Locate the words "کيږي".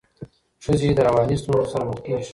2.05-2.27